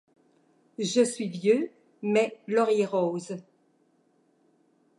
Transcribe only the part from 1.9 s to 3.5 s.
mais lauriers-roses